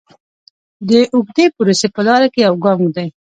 [0.87, 3.07] د اوږدې پروسې په لاره کې یو ګام دی.